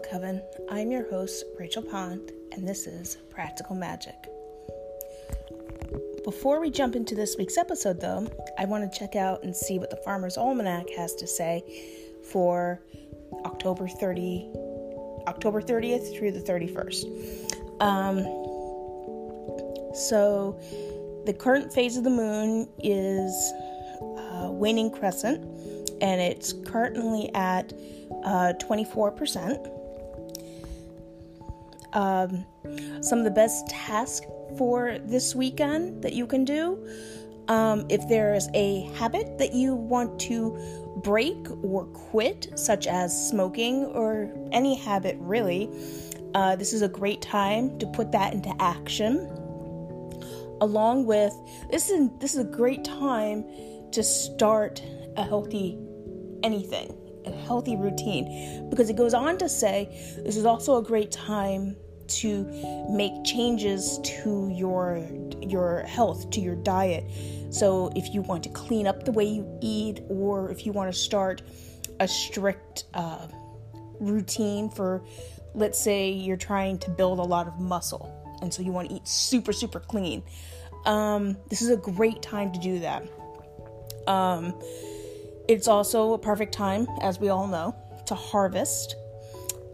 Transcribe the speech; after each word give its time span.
Coven. 0.00 0.42
I'm 0.70 0.90
your 0.90 1.08
host, 1.10 1.44
Rachel 1.58 1.82
Pond, 1.82 2.32
and 2.52 2.66
this 2.66 2.86
is 2.86 3.16
Practical 3.28 3.76
Magic. 3.76 4.14
Before 6.24 6.60
we 6.60 6.70
jump 6.70 6.96
into 6.96 7.14
this 7.14 7.36
week's 7.36 7.58
episode, 7.58 8.00
though, 8.00 8.26
I 8.58 8.64
want 8.64 8.90
to 8.90 8.98
check 8.98 9.14
out 9.14 9.42
and 9.42 9.54
see 9.54 9.78
what 9.78 9.90
the 9.90 9.96
Farmer's 9.98 10.38
Almanac 10.38 10.88
has 10.96 11.14
to 11.16 11.26
say 11.26 11.62
for 12.30 12.80
October 13.44 13.88
30, 13.88 14.48
October 15.28 15.60
30th 15.60 16.16
through 16.16 16.32
the 16.32 16.40
31st. 16.40 17.82
Um, 17.82 18.18
so, 19.94 20.58
the 21.26 21.34
current 21.34 21.72
phase 21.72 21.96
of 21.96 22.04
the 22.04 22.10
moon 22.10 22.68
is 22.82 23.52
uh, 24.00 24.50
waning 24.50 24.90
crescent, 24.90 25.44
and 26.00 26.20
it's 26.20 26.52
currently 26.52 27.30
at 27.34 27.72
uh, 28.24 28.54
24%. 28.60 29.76
Um, 31.92 32.46
some 33.00 33.18
of 33.18 33.24
the 33.24 33.30
best 33.30 33.68
tasks 33.68 34.26
for 34.56 34.98
this 35.04 35.34
weekend 35.34 36.02
that 36.02 36.12
you 36.12 36.26
can 36.26 36.44
do. 36.44 36.86
Um, 37.48 37.86
if 37.88 38.06
there's 38.08 38.48
a 38.54 38.82
habit 38.94 39.38
that 39.38 39.54
you 39.54 39.74
want 39.74 40.20
to 40.20 40.56
break 41.02 41.36
or 41.62 41.86
quit, 41.86 42.52
such 42.54 42.86
as 42.86 43.28
smoking 43.28 43.86
or 43.86 44.30
any 44.52 44.76
habit 44.76 45.16
really, 45.18 45.68
uh, 46.34 46.54
this 46.56 46.72
is 46.72 46.82
a 46.82 46.88
great 46.88 47.22
time 47.22 47.76
to 47.80 47.86
put 47.88 48.12
that 48.12 48.34
into 48.34 48.54
action. 48.60 49.26
Along 50.60 51.06
with 51.06 51.34
this 51.70 51.90
is 51.90 52.10
this 52.20 52.34
is 52.34 52.40
a 52.40 52.48
great 52.48 52.84
time 52.84 53.44
to 53.92 54.02
start 54.02 54.82
a 55.16 55.24
healthy 55.24 55.78
anything 56.42 56.94
healthy 57.30 57.76
routine. 57.76 58.68
Because 58.70 58.90
it 58.90 58.96
goes 58.96 59.14
on 59.14 59.38
to 59.38 59.48
say 59.48 59.88
this 60.24 60.36
is 60.36 60.44
also 60.44 60.78
a 60.78 60.82
great 60.82 61.10
time 61.10 61.76
to 62.08 62.44
make 62.90 63.12
changes 63.24 64.00
to 64.02 64.50
your 64.52 65.06
your 65.40 65.82
health 65.82 66.30
to 66.30 66.40
your 66.40 66.56
diet. 66.56 67.04
So 67.50 67.92
if 67.96 68.12
you 68.12 68.22
want 68.22 68.42
to 68.44 68.48
clean 68.50 68.86
up 68.86 69.04
the 69.04 69.12
way 69.12 69.24
you 69.24 69.58
eat 69.60 70.00
or 70.08 70.50
if 70.50 70.66
you 70.66 70.72
want 70.72 70.92
to 70.92 70.98
start 70.98 71.42
a 72.00 72.08
strict 72.08 72.84
uh, 72.94 73.26
routine 74.00 74.70
for 74.70 75.02
let's 75.54 75.78
say 75.78 76.10
you're 76.10 76.36
trying 76.36 76.78
to 76.78 76.90
build 76.90 77.18
a 77.18 77.22
lot 77.22 77.46
of 77.46 77.58
muscle 77.58 78.16
and 78.40 78.54
so 78.54 78.62
you 78.62 78.70
want 78.70 78.88
to 78.88 78.94
eat 78.94 79.06
super 79.06 79.52
super 79.52 79.80
clean 79.80 80.22
um, 80.84 81.36
this 81.48 81.62
is 81.62 81.70
a 81.70 81.76
great 81.76 82.22
time 82.22 82.52
to 82.52 82.58
do 82.58 82.78
that. 82.80 83.02
Um, 84.06 84.58
it's 85.50 85.66
also 85.66 86.12
a 86.12 86.18
perfect 86.18 86.54
time, 86.54 86.86
as 87.00 87.18
we 87.18 87.28
all 87.28 87.48
know, 87.48 87.74
to 88.06 88.14
harvest. 88.14 88.94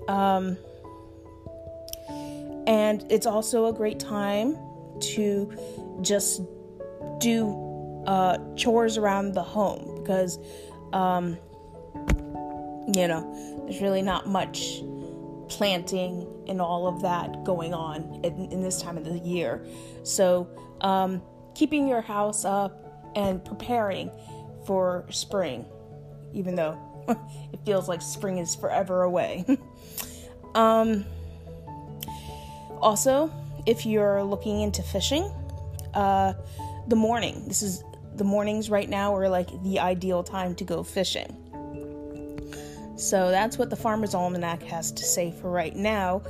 Um, 0.08 0.56
and 2.66 3.04
it's 3.10 3.26
also 3.26 3.66
a 3.66 3.74
great 3.74 4.00
time 4.00 4.56
to 5.00 5.52
just 6.00 6.40
do 7.18 8.02
uh, 8.06 8.38
chores 8.54 8.96
around 8.96 9.34
the 9.34 9.42
home 9.42 10.00
because, 10.00 10.38
um, 10.94 11.36
you 12.94 13.06
know, 13.06 13.66
there's 13.68 13.82
really 13.82 14.00
not 14.00 14.26
much 14.26 14.80
planting 15.48 16.26
and 16.48 16.58
all 16.58 16.86
of 16.88 17.02
that 17.02 17.44
going 17.44 17.74
on 17.74 18.18
in, 18.24 18.50
in 18.50 18.62
this 18.62 18.80
time 18.80 18.96
of 18.96 19.04
the 19.04 19.18
year. 19.18 19.62
So, 20.04 20.48
um, 20.80 21.20
keeping 21.54 21.86
your 21.86 22.00
house 22.00 22.46
up 22.46 23.12
and 23.14 23.44
preparing 23.44 24.10
for 24.66 25.04
spring, 25.10 25.64
even 26.32 26.54
though 26.54 26.78
it 27.52 27.60
feels 27.64 27.88
like 27.88 28.02
spring 28.02 28.38
is 28.38 28.54
forever 28.54 29.02
away. 29.02 29.44
um, 30.54 31.04
also, 32.80 33.32
if 33.64 33.86
you're 33.86 34.22
looking 34.22 34.60
into 34.60 34.82
fishing, 34.82 35.30
uh, 35.94 36.34
the 36.88 36.96
morning. 36.96 37.42
This 37.46 37.62
is 37.62 37.82
the 38.14 38.24
mornings 38.24 38.70
right 38.70 38.88
now 38.88 39.14
are 39.14 39.28
like 39.28 39.62
the 39.62 39.78
ideal 39.80 40.22
time 40.22 40.54
to 40.56 40.64
go 40.64 40.82
fishing. 40.82 41.42
So 42.96 43.30
that's 43.30 43.58
what 43.58 43.68
the 43.68 43.76
Farmer's 43.76 44.14
Almanac 44.14 44.62
has 44.62 44.90
to 44.92 45.04
say 45.04 45.30
for 45.30 45.50
right 45.50 45.76
now. 45.76 46.22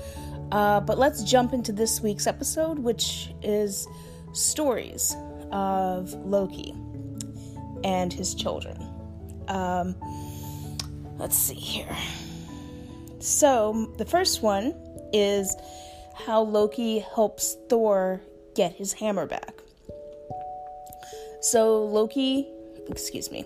Uh, 0.51 0.81
but 0.81 0.99
let's 0.99 1.23
jump 1.23 1.53
into 1.53 1.73
this 1.73 2.01
week's 2.01 2.27
episode, 2.27 2.79
which 2.79 3.31
is 3.43 3.87
stories 4.33 5.15
of 5.53 6.13
Loki 6.15 6.75
and 7.85 8.13
his 8.13 8.35
children. 8.35 8.77
Um, 9.49 9.95
let's 11.19 11.37
see 11.37 11.55
here. 11.55 11.97
So, 13.19 13.93
the 13.99 14.05
first 14.05 14.43
one 14.43 14.75
is 15.13 15.57
how 16.15 16.43
Loki 16.43 16.99
helps 16.99 17.57
Thor 17.69 18.21
get 18.55 18.73
his 18.73 18.93
hammer 18.93 19.27
back. 19.27 19.55
So, 21.41 21.85
Loki, 21.85 22.49
excuse 22.89 23.31
me. 23.31 23.45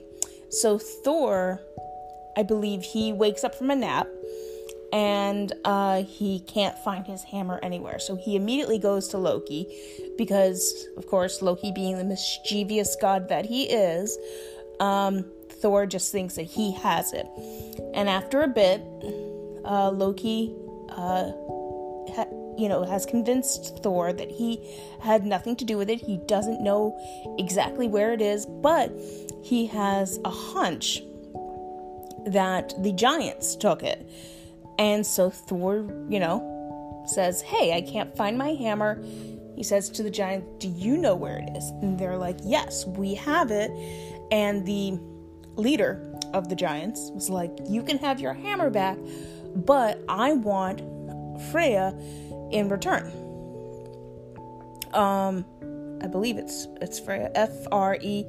So, 0.50 0.78
Thor, 0.78 1.60
I 2.36 2.42
believe 2.42 2.82
he 2.82 3.12
wakes 3.12 3.44
up 3.44 3.54
from 3.54 3.70
a 3.70 3.76
nap 3.76 4.06
and 4.92 5.52
uh, 5.64 6.02
he 6.02 6.40
can't 6.40 6.76
find 6.78 7.06
his 7.06 7.22
hammer 7.22 7.60
anywhere. 7.62 7.98
So 7.98 8.16
he 8.16 8.36
immediately 8.36 8.78
goes 8.78 9.08
to 9.08 9.18
Loki 9.18 9.66
because, 10.18 10.88
of 10.96 11.06
course, 11.06 11.42
Loki 11.42 11.72
being 11.72 11.96
the 11.98 12.04
mischievous 12.04 12.96
god 13.00 13.28
that 13.28 13.46
he 13.46 13.64
is, 13.64 14.18
um, 14.80 15.24
Thor 15.48 15.86
just 15.86 16.10
thinks 16.10 16.34
that 16.34 16.44
he 16.44 16.72
has 16.72 17.12
it. 17.12 17.26
And 17.94 18.08
after 18.08 18.42
a 18.42 18.48
bit, 18.48 18.82
uh, 19.64 19.90
Loki, 19.90 20.54
uh, 20.88 21.30
ha- 22.14 22.26
you 22.58 22.68
know, 22.68 22.84
has 22.84 23.06
convinced 23.06 23.82
Thor 23.82 24.12
that 24.12 24.30
he 24.30 24.60
had 25.00 25.24
nothing 25.24 25.54
to 25.56 25.64
do 25.64 25.78
with 25.78 25.88
it. 25.88 26.00
He 26.00 26.18
doesn't 26.26 26.60
know 26.60 26.98
exactly 27.38 27.88
where 27.88 28.12
it 28.12 28.20
is, 28.20 28.46
but 28.46 28.90
he 29.42 29.66
has 29.66 30.18
a 30.24 30.30
hunch 30.30 31.02
that 32.26 32.74
the 32.82 32.92
giants 32.92 33.56
took 33.56 33.82
it 33.82 34.08
and 34.80 35.06
so 35.06 35.28
Thor, 35.28 35.86
you 36.08 36.18
know, 36.18 37.04
says, 37.06 37.42
Hey, 37.42 37.74
I 37.74 37.82
can't 37.82 38.16
find 38.16 38.38
my 38.38 38.54
hammer. 38.54 39.00
He 39.54 39.62
says 39.62 39.90
to 39.90 40.02
the 40.02 40.10
giant, 40.10 40.58
Do 40.58 40.68
you 40.68 40.96
know 40.96 41.14
where 41.14 41.36
it 41.36 41.54
is? 41.54 41.68
And 41.82 41.98
they're 41.98 42.16
like, 42.16 42.38
Yes, 42.42 42.86
we 42.86 43.14
have 43.16 43.50
it. 43.50 43.70
And 44.32 44.64
the 44.64 44.98
leader 45.56 46.18
of 46.32 46.48
the 46.48 46.56
giants 46.56 47.10
was 47.12 47.28
like, 47.28 47.50
You 47.68 47.82
can 47.82 47.98
have 47.98 48.20
your 48.20 48.32
hammer 48.32 48.70
back, 48.70 48.96
but 49.54 50.02
I 50.08 50.32
want 50.32 50.80
Freya 51.50 51.94
in 52.50 52.70
return. 52.70 53.12
Um, 54.94 55.44
I 56.02 56.06
believe 56.06 56.38
it's 56.38 56.66
it's 56.80 56.98
Freya, 56.98 57.30
F 57.34 57.50
R 57.70 57.98
E 58.00 58.24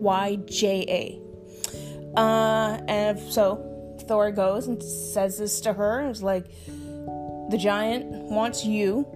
Y 0.00 0.38
J 0.46 0.86
A. 0.88 2.18
Uh, 2.18 2.80
and 2.88 3.18
so 3.18 3.69
Thor 4.10 4.32
goes 4.32 4.66
and 4.66 4.82
says 4.82 5.38
this 5.38 5.60
to 5.60 5.72
her. 5.72 6.10
It's 6.10 6.20
like, 6.20 6.46
the 6.66 7.56
giant 7.56 8.06
wants 8.06 8.64
you 8.64 9.06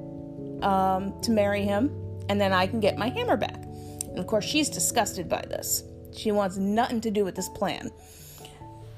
um, 0.63 1.21
to 1.23 1.33
marry 1.33 1.63
him, 1.63 1.91
and 2.29 2.41
then 2.41 2.53
I 2.53 2.69
can 2.69 2.79
get 2.79 2.97
my 2.97 3.09
hammer 3.09 3.37
back. 3.37 3.61
And 4.05 4.21
of 4.21 4.29
course, 4.29 4.45
she's 4.45 4.69
disgusted 4.69 5.29
by 5.29 5.45
this. 5.49 5.83
She 6.13 6.31
wants 6.31 6.59
nothing 6.59 7.01
to 7.01 7.11
do 7.11 7.25
with 7.25 7.35
this 7.35 7.49
plan. 7.49 7.91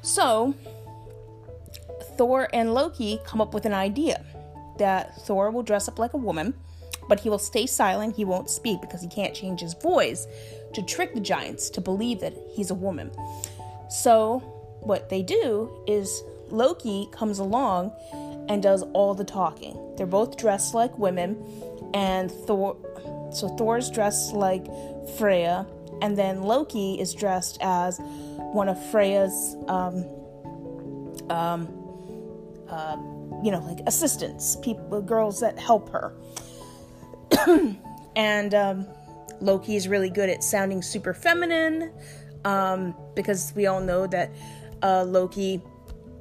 So, 0.03 0.55
Thor 2.19 2.51
and 2.53 2.75
Loki 2.75 3.19
come 3.25 3.41
up 3.41 3.55
with 3.55 3.65
an 3.65 3.73
idea 3.73 4.23
that 4.77 5.17
Thor 5.23 5.51
will 5.51 5.63
dress 5.63 5.89
up 5.89 5.99
like 5.99 6.13
a 6.13 6.19
woman, 6.19 6.53
but 7.09 7.21
he 7.21 7.31
will 7.31 7.39
stay 7.39 7.65
silent. 7.65 8.17
He 8.17 8.27
won't 8.27 8.51
speak 8.51 8.83
because 8.83 9.01
he 9.01 9.09
can't 9.09 9.33
change 9.33 9.61
his 9.61 9.73
voice 9.73 10.27
to 10.75 10.83
trick 10.83 11.15
the 11.15 11.21
giants 11.21 11.71
to 11.71 11.81
believe 11.81 12.21
that 12.21 12.35
he's 12.55 12.71
a 12.71 12.75
woman. 12.75 13.11
So, 13.89 14.56
what 14.87 15.09
they 15.09 15.23
do 15.23 15.83
is 15.87 16.23
Loki 16.49 17.09
comes 17.11 17.39
along 17.39 17.93
and 18.49 18.63
does 18.63 18.83
all 18.93 19.15
the 19.15 19.25
talking. 19.25 19.77
They're 19.97 20.07
both 20.07 20.37
dressed 20.37 20.75
like 20.75 20.97
women, 20.99 21.37
and 21.93 22.31
Thor. 22.31 22.77
So 23.33 23.49
Thor's 23.57 23.91
dressed 23.91 24.33
like 24.33 24.67
Freya, 25.19 25.67
and 26.01 26.17
then 26.17 26.43
Loki 26.43 27.01
is 27.01 27.13
dressed 27.13 27.59
as 27.61 27.99
one 28.53 28.69
of 28.69 28.83
Freya's, 28.91 29.57
um, 29.67 30.05
um, 31.31 31.69
uh, 32.69 32.97
you 33.43 33.51
know, 33.51 33.61
like 33.67 33.81
assistants, 33.87 34.57
people, 34.57 35.03
girls 35.03 35.41
that 35.41 35.59
help 35.59 35.89
her. 35.91 36.15
and 38.17 38.55
um, 38.55 38.87
Loki 39.41 39.75
is 39.75 39.89
really 39.89 40.11
good 40.11 40.31
at 40.31 40.45
sounding 40.45 40.81
super 40.83 41.13
feminine, 41.13 41.93
um, 42.45 42.95
because 43.17 43.53
we 43.57 43.67
all 43.67 43.81
know 43.81 44.07
that 44.07 44.31
uh, 44.83 45.05
Loki 45.05 45.63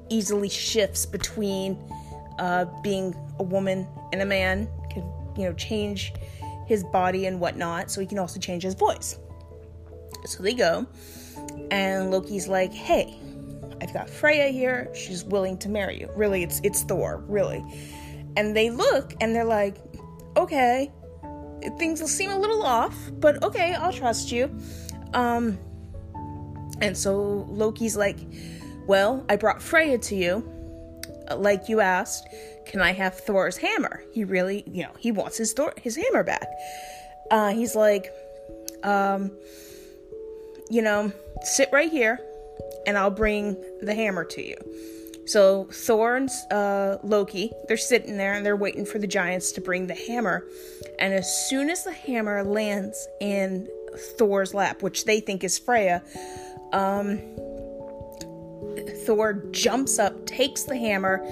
easily 0.09 0.49
shifts 0.49 1.05
between 1.05 1.77
uh, 2.39 2.65
being 2.83 3.15
a 3.39 3.43
woman 3.43 3.87
and 4.11 4.21
a 4.21 4.25
man, 4.25 4.69
can 4.89 5.03
you 5.37 5.43
know 5.45 5.53
change 5.53 6.13
his 6.65 6.83
body 6.83 7.25
and 7.25 7.39
whatnot, 7.39 7.91
so 7.91 8.01
he 8.01 8.07
can 8.07 8.19
also 8.19 8.39
change 8.39 8.63
his 8.63 8.75
voice. 8.75 9.17
So 10.25 10.41
they 10.41 10.53
go, 10.53 10.87
and 11.71 12.11
Loki's 12.11 12.47
like, 12.47 12.73
"Hey, 12.73 13.19
I've 13.81 13.93
got 13.93 14.09
Freya 14.09 14.47
here. 14.47 14.89
She's 14.93 15.23
willing 15.23 15.57
to 15.59 15.69
marry 15.69 15.99
you. 15.99 16.09
Really, 16.15 16.43
it's 16.43 16.59
it's 16.63 16.83
Thor, 16.83 17.23
really. 17.27 17.63
And 18.37 18.55
they 18.55 18.69
look 18.69 19.13
and 19.21 19.35
they're 19.35 19.45
like, 19.45 19.77
okay, 20.35 20.91
things 21.77 22.01
will 22.01 22.07
seem 22.07 22.31
a 22.31 22.39
little 22.39 22.63
off, 22.63 22.95
but 23.19 23.43
okay, 23.43 23.73
I'll 23.73 23.93
trust 23.93 24.31
you. 24.31 24.53
Um, 25.13 25.57
and 26.81 26.97
so 26.97 27.45
Loki's 27.49 27.95
like, 27.95 28.17
well, 28.87 29.25
I 29.29 29.35
brought 29.35 29.61
Freya 29.61 29.97
to 29.97 30.15
you, 30.15 30.49
like 31.35 31.69
you 31.69 31.79
asked. 31.79 32.27
Can 32.65 32.81
I 32.81 32.93
have 32.93 33.15
Thor's 33.15 33.57
hammer? 33.57 34.03
He 34.11 34.23
really, 34.23 34.63
you 34.67 34.83
know, 34.83 34.91
he 34.97 35.11
wants 35.11 35.37
his 35.37 35.53
Thor 35.53 35.73
his 35.77 35.95
hammer 35.95 36.23
back. 36.23 36.47
Uh, 37.31 37.51
he's 37.53 37.75
like, 37.75 38.11
um, 38.83 39.31
you 40.69 40.81
know, 40.81 41.11
sit 41.41 41.69
right 41.71 41.91
here, 41.91 42.19
and 42.87 42.97
I'll 42.97 43.11
bring 43.11 43.55
the 43.81 43.93
hammer 43.93 44.23
to 44.25 44.41
you. 44.41 44.57
So 45.27 45.67
Thor 45.71 46.17
and 46.17 46.29
uh, 46.51 46.97
Loki, 47.03 47.51
they're 47.67 47.77
sitting 47.77 48.17
there 48.17 48.33
and 48.33 48.45
they're 48.45 48.55
waiting 48.55 48.85
for 48.85 48.99
the 48.99 49.07
giants 49.07 49.51
to 49.53 49.61
bring 49.61 49.87
the 49.87 49.95
hammer. 49.95 50.45
And 50.99 51.13
as 51.13 51.49
soon 51.49 51.69
as 51.69 51.83
the 51.83 51.91
hammer 51.91 52.43
lands 52.43 53.07
in 53.19 53.67
Thor's 54.17 54.53
lap, 54.53 54.83
which 54.83 55.05
they 55.05 55.19
think 55.19 55.43
is 55.43 55.57
Freya, 55.57 56.03
um, 56.73 57.19
Thor 59.05 59.33
jumps 59.51 59.99
up, 59.99 60.25
takes 60.25 60.63
the 60.63 60.77
hammer, 60.77 61.23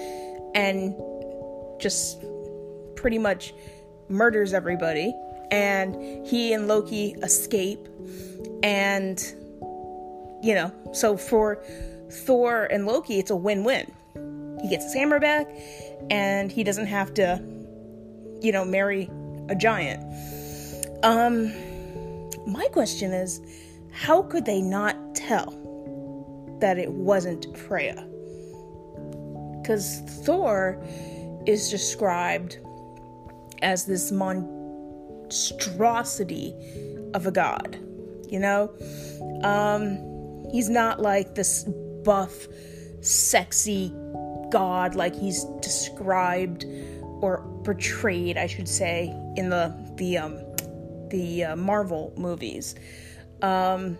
and 0.55 0.95
just 1.79 2.23
pretty 2.95 3.17
much 3.17 3.53
murders 4.09 4.53
everybody. 4.53 5.13
And 5.51 6.25
he 6.25 6.53
and 6.53 6.67
Loki 6.67 7.15
escape. 7.21 7.87
And, 8.63 9.19
you 10.41 10.55
know, 10.55 10.71
so 10.93 11.17
for 11.17 11.63
Thor 12.09 12.65
and 12.65 12.85
Loki, 12.85 13.19
it's 13.19 13.31
a 13.31 13.35
win 13.35 13.63
win. 13.63 13.91
He 14.61 14.69
gets 14.69 14.85
his 14.85 14.93
hammer 14.93 15.19
back, 15.19 15.47
and 16.09 16.51
he 16.51 16.63
doesn't 16.63 16.87
have 16.87 17.13
to, 17.15 17.43
you 18.41 18.51
know, 18.51 18.63
marry 18.63 19.09
a 19.49 19.55
giant. 19.55 20.01
Um, 21.03 21.51
my 22.47 22.67
question 22.71 23.11
is 23.11 23.41
how 23.93 24.23
could 24.23 24.45
they 24.45 24.61
not 24.61 25.15
tell 25.15 25.57
that 26.59 26.77
it 26.77 26.91
wasn't 26.91 27.57
Freya? 27.57 28.05
Because 29.61 30.01
Thor 30.25 30.83
is 31.45 31.69
described 31.69 32.57
as 33.61 33.85
this 33.85 34.11
monstrosity 34.11 36.53
of 37.13 37.27
a 37.27 37.31
god, 37.31 37.77
you 38.29 38.39
know? 38.39 38.73
Um, 39.43 40.43
he's 40.51 40.69
not 40.69 40.99
like 40.99 41.35
this 41.35 41.63
buff, 42.03 42.47
sexy 43.01 43.93
god 44.51 44.95
like 44.95 45.15
he's 45.15 45.45
described 45.61 46.65
or 47.21 47.47
portrayed, 47.63 48.37
I 48.37 48.47
should 48.47 48.67
say, 48.67 49.15
in 49.35 49.49
the 49.49 49.73
the 49.95 50.17
um 50.17 50.39
the 51.09 51.45
uh, 51.45 51.55
Marvel 51.55 52.11
movies. 52.17 52.75
Um, 53.43 53.99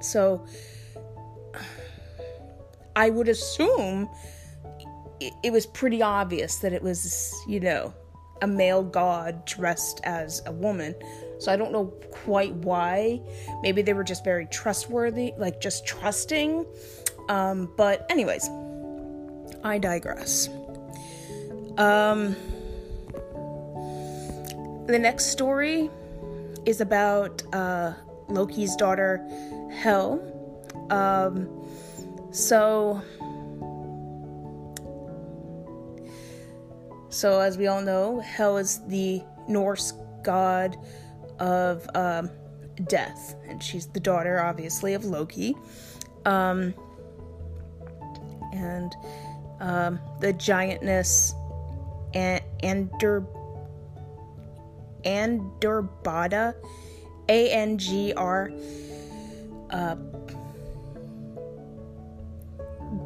so 0.00 0.46
I 2.94 3.10
would 3.10 3.28
assume 3.28 4.08
it, 5.20 5.32
it 5.42 5.52
was 5.52 5.66
pretty 5.66 6.02
obvious 6.02 6.56
that 6.58 6.72
it 6.72 6.82
was, 6.82 7.34
you 7.48 7.58
know, 7.58 7.94
a 8.42 8.46
male 8.46 8.82
god 8.82 9.44
dressed 9.46 10.00
as 10.04 10.42
a 10.46 10.52
woman. 10.52 10.94
So 11.38 11.50
I 11.50 11.56
don't 11.56 11.72
know 11.72 11.86
quite 12.10 12.52
why. 12.54 13.20
Maybe 13.62 13.82
they 13.82 13.94
were 13.94 14.04
just 14.04 14.24
very 14.24 14.46
trustworthy, 14.46 15.32
like 15.38 15.60
just 15.60 15.86
trusting. 15.86 16.66
Um, 17.28 17.72
but, 17.76 18.06
anyways, 18.10 18.48
I 19.64 19.78
digress. 19.78 20.48
Um, 21.78 22.36
the 24.86 24.98
next 24.98 25.26
story 25.26 25.88
is 26.66 26.80
about 26.80 27.42
uh, 27.52 27.94
Loki's 28.28 28.76
daughter, 28.76 29.26
Hel. 29.72 30.20
Um, 30.90 31.48
so, 32.30 33.02
so 37.08 37.40
as 37.40 37.58
we 37.58 37.66
all 37.66 37.82
know, 37.82 38.20
Hel 38.20 38.56
is 38.56 38.80
the 38.86 39.22
Norse 39.48 39.92
god 40.22 40.76
of 41.38 41.88
um, 41.94 42.30
death, 42.88 43.34
and 43.48 43.62
she's 43.62 43.86
the 43.86 44.00
daughter, 44.00 44.40
obviously, 44.40 44.94
of 44.94 45.04
Loki. 45.04 45.56
Um, 46.24 46.74
and 48.52 48.94
um, 49.60 49.98
the 50.20 50.32
giantess 50.32 51.34
and 52.14 52.42
Ander 52.62 53.26
Andurbada, 55.04 56.54
A 57.28 57.50
N 57.50 57.78
G 57.78 58.12
R 58.14 58.50
uh, 59.70 59.96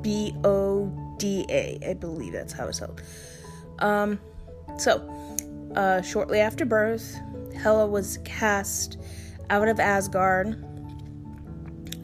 B 0.03 0.35
O 0.45 1.15
D 1.19 1.47
A. 1.49 1.79
I 1.89 1.95
believe 1.95 2.33
that's 2.33 2.53
how 2.53 2.67
it's 2.67 2.79
spelled. 2.79 3.03
Um, 3.79 4.19
so, 4.79 5.09
uh, 5.75 6.03
shortly 6.03 6.41
after 6.41 6.65
birth, 6.65 7.17
Hela 7.55 7.87
was 7.87 8.19
cast 8.25 8.99
out 9.51 9.69
of 9.69 9.81
Asgard. 9.81 10.63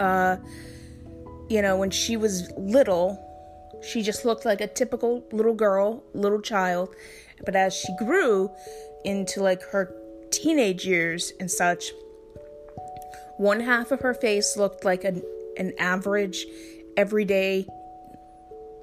Uh, 0.00 0.36
you 1.48 1.60
know, 1.62 1.76
when 1.76 1.90
she 1.90 2.16
was 2.16 2.50
little, 2.56 3.18
she 3.82 4.02
just 4.02 4.24
looked 4.24 4.44
like 4.44 4.60
a 4.60 4.66
typical 4.66 5.24
little 5.32 5.54
girl, 5.54 6.02
little 6.14 6.40
child. 6.40 6.94
But 7.44 7.56
as 7.56 7.74
she 7.74 7.94
grew 7.98 8.50
into 9.04 9.42
like 9.42 9.62
her 9.64 9.94
teenage 10.32 10.84
years 10.84 11.32
and 11.38 11.50
such, 11.50 11.92
one 13.36 13.60
half 13.60 13.92
of 13.92 14.00
her 14.00 14.14
face 14.14 14.56
looked 14.56 14.84
like 14.84 15.04
an, 15.04 15.22
an 15.56 15.72
average, 15.78 16.46
everyday 16.96 17.66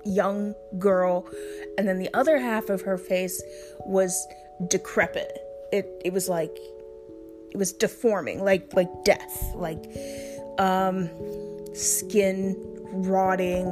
young 0.06 0.56
girl, 0.78 1.28
and 1.78 1.88
then 1.88 2.00
the 2.00 2.10
other 2.14 2.38
half 2.38 2.70
of 2.70 2.82
her 2.82 2.98
face 2.98 3.42
was 3.86 4.28
decrepit. 4.68 5.32
It 5.72 5.88
it 6.04 6.14
was 6.14 6.30
like 6.30 6.56
it 7.52 7.58
was 7.58 7.74
deforming, 7.74 8.44
like 8.44 8.74
like 8.74 8.90
death, 9.04 9.54
like 9.56 9.86
um, 10.58 11.10
skin 11.74 12.56
rotting, 12.92 13.68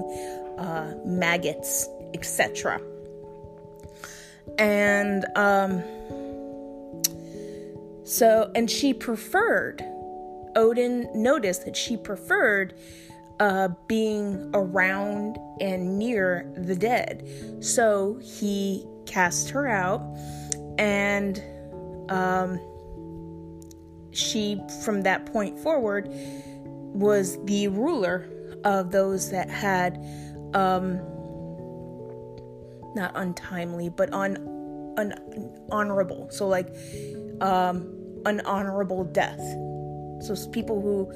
uh, 0.58 0.96
maggots, 1.06 1.88
etc. 2.14 2.82
And 4.58 5.26
um, 5.36 5.84
so, 8.08 8.52
and 8.56 8.70
she 8.70 8.94
preferred, 8.94 9.84
Odin 10.56 11.10
noticed 11.14 11.66
that 11.66 11.76
she 11.76 11.98
preferred 11.98 12.74
uh, 13.40 13.70
being 13.88 14.50
around 14.54 15.38
and 15.62 16.00
near 16.00 16.52
the 16.56 16.76
dead. 16.76 17.28
So 17.60 18.20
he 18.24 18.88
cast 19.06 19.50
her 19.52 19.68
out, 19.68 20.02
and 20.80 21.42
um, 22.10 22.60
she, 24.12 24.60
from 24.84 25.02
that 25.04 25.26
point 25.28 25.60
forward, 25.60 26.10
was 26.98 27.38
the 27.46 27.68
ruler 27.68 28.28
of 28.64 28.92
those 28.92 29.30
that 29.30 29.50
had 29.50 30.04
um 30.54 30.98
not 32.96 33.12
untimely 33.16 33.90
but 33.90 34.12
un, 34.14 34.38
un 34.98 35.14
honorable 35.72 36.28
so 36.32 36.48
like 36.48 36.74
um 37.42 37.94
an 38.26 38.42
honorable 38.42 39.04
death 39.04 39.40
so 40.22 40.36
people 40.52 40.82
who 40.82 41.12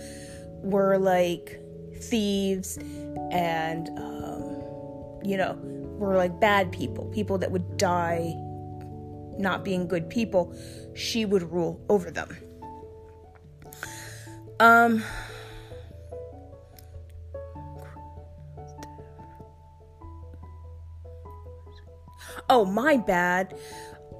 were 0.67 0.97
like 0.97 1.59
thieves 1.97 2.77
and 3.31 3.89
um 3.97 5.19
you 5.23 5.37
know 5.37 5.57
were 5.97 6.15
like 6.15 6.39
bad 6.39 6.71
people 6.71 7.05
people 7.05 7.37
that 7.37 7.51
would 7.51 7.77
die 7.77 8.33
not 9.37 9.63
being 9.63 9.87
good 9.87 10.09
people 10.09 10.55
she 10.95 11.25
would 11.25 11.43
rule 11.51 11.83
over 11.89 12.11
them 12.11 12.37
um 14.59 15.03
Oh, 22.53 22.65
my 22.65 22.97
bad. 22.97 23.57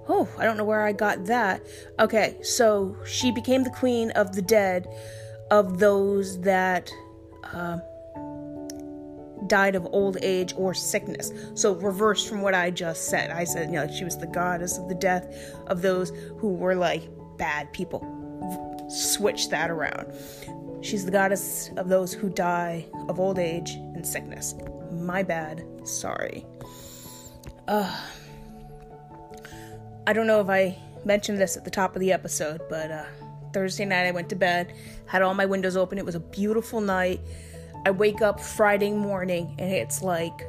Oh, 0.09 0.27
I 0.37 0.45
don't 0.45 0.57
know 0.57 0.65
where 0.65 0.81
I 0.81 0.91
got 0.91 1.25
that. 1.25 1.61
Okay, 1.99 2.37
so 2.41 2.95
she 3.05 3.31
became 3.31 3.63
the 3.63 3.69
queen 3.69 4.11
of 4.11 4.35
the 4.35 4.41
dead, 4.41 4.87
of 5.51 5.79
those 5.79 6.39
that 6.41 6.91
uh, 7.53 7.77
died 9.47 9.75
of 9.75 9.87
old 9.91 10.17
age 10.21 10.53
or 10.57 10.73
sickness. 10.73 11.31
So 11.55 11.75
reversed 11.75 12.29
from 12.29 12.41
what 12.41 12.55
I 12.55 12.71
just 12.71 13.09
said. 13.09 13.31
I 13.31 13.43
said, 13.43 13.67
you 13.67 13.75
know, 13.75 13.87
she 13.87 14.03
was 14.03 14.17
the 14.17 14.27
goddess 14.27 14.77
of 14.77 14.87
the 14.87 14.95
death 14.95 15.53
of 15.67 15.81
those 15.81 16.11
who 16.37 16.53
were 16.53 16.75
like 16.75 17.09
bad 17.37 17.71
people. 17.73 18.07
Switch 18.89 19.49
that 19.49 19.69
around. 19.69 20.13
She's 20.81 21.05
the 21.05 21.11
goddess 21.11 21.69
of 21.77 21.89
those 21.89 22.13
who 22.13 22.29
die 22.29 22.85
of 23.07 23.19
old 23.19 23.37
age 23.37 23.71
and 23.71 24.05
sickness. 24.05 24.55
My 24.91 25.21
bad. 25.21 25.63
Sorry. 25.83 26.45
Uh, 27.67 27.95
I 30.07 30.13
don't 30.13 30.25
know 30.25 30.41
if 30.41 30.49
I 30.49 30.77
mentioned 31.05 31.39
this 31.39 31.57
at 31.57 31.63
the 31.63 31.69
top 31.69 31.95
of 31.95 31.99
the 31.99 32.11
episode, 32.11 32.61
but 32.69 32.89
uh, 32.89 33.05
Thursday 33.53 33.85
night 33.85 34.07
I 34.07 34.11
went 34.11 34.29
to 34.29 34.35
bed, 34.35 34.73
had 35.05 35.21
all 35.21 35.35
my 35.35 35.45
windows 35.45 35.77
open. 35.77 35.99
It 35.99 36.05
was 36.05 36.15
a 36.15 36.19
beautiful 36.19 36.81
night. 36.81 37.21
I 37.85 37.91
wake 37.91 38.21
up 38.21 38.39
Friday 38.39 38.91
morning 38.91 39.55
and 39.59 39.71
it's 39.71 40.01
like 40.01 40.41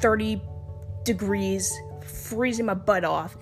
30 0.00 0.40
degrees, 1.04 1.76
freezing 2.02 2.64
my 2.64 2.74
butt 2.74 3.04
off. 3.04 3.36